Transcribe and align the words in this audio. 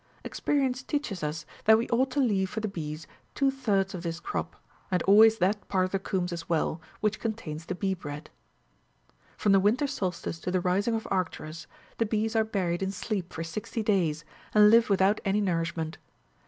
45 0.23 0.31
Expe 0.33 0.59
rience 0.61 0.81
teaches 0.87 1.21
us 1.23 1.45
that 1.65 1.77
we 1.77 1.87
ought 1.89 2.09
to 2.09 2.19
leave 2.19 2.49
for 2.49 2.59
the 2.59 2.67
bees 2.67 3.05
two 3.35 3.51
thirds 3.51 3.93
of 3.93 4.01
this 4.01 4.19
crop, 4.19 4.55
and 4.89 5.03
always 5.03 5.37
that 5.37 5.67
part 5.67 5.85
of 5.85 5.91
the 5.91 5.99
combs 5.99 6.33
as 6.33 6.49
well, 6.49 6.81
which 7.01 7.19
contains 7.19 7.67
the 7.67 7.75
bee 7.75 7.93
bread. 7.93 8.31
From 9.37 9.51
the 9.51 9.59
winter 9.59 9.85
solstice 9.85 10.39
to 10.39 10.49
the 10.49 10.59
rising 10.59 10.95
of 10.95 11.07
Arcturus 11.11 11.67
the 11.99 12.07
bees 12.07 12.35
are 12.35 12.43
buried 12.43 12.81
in 12.81 12.89
sleep 12.91 13.31
for 13.31 13.43
sixty 13.43 13.83
days, 13.83 14.25
and 14.55 14.71
live 14.71 14.89
without 14.89 15.21
any 15.23 15.39
nourish 15.39 15.77
ment. 15.77 15.99